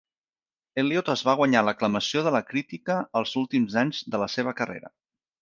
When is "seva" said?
4.39-4.57